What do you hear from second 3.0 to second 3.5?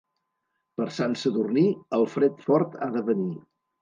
venir.